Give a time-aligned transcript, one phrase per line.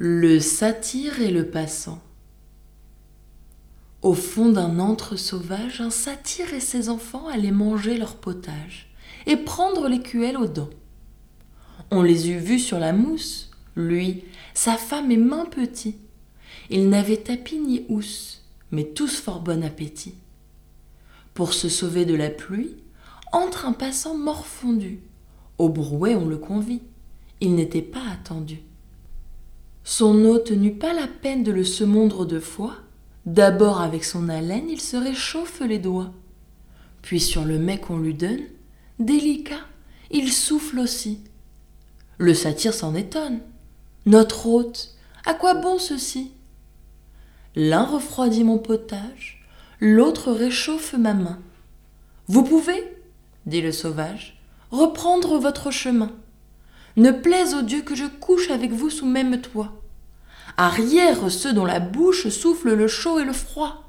[0.00, 2.00] Le satyre et le passant.
[4.00, 8.94] Au fond d'un antre sauvage, un satyre et ses enfants allaient manger leur potage
[9.26, 10.70] et prendre l'écuelle aux dents.
[11.90, 14.22] On les eût vus sur la mousse, lui,
[14.54, 15.96] sa femme et main petits.
[16.70, 20.14] Ils n'avaient tapis ni housse, mais tous fort bon appétit.
[21.34, 22.76] Pour se sauver de la pluie,
[23.32, 25.00] entre un passant morfondu.
[25.58, 26.82] Au brouet on le convie.
[27.40, 28.60] Il n'était pas attendu.
[29.90, 32.74] Son hôte n'eut pas la peine de le semondre deux fois.
[33.24, 36.12] D'abord avec son haleine, il se réchauffe les doigts.
[37.00, 38.42] Puis sur le mets qu'on lui donne,
[38.98, 39.64] délicat,
[40.10, 41.20] il souffle aussi.
[42.18, 43.40] Le satyre s'en étonne.
[44.04, 46.32] Notre hôte, à quoi bon ceci?
[47.56, 49.42] L'un refroidit mon potage,
[49.80, 51.38] l'autre réchauffe ma main.
[52.26, 52.94] Vous pouvez,
[53.46, 54.38] dit le sauvage,
[54.70, 56.12] reprendre votre chemin.
[56.96, 59.72] Ne plaise au Dieu que je couche avec vous sous même toit.
[60.56, 63.87] Arrière ceux dont la bouche souffle le chaud et le froid.